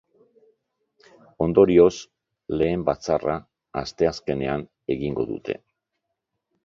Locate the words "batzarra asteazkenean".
2.87-4.65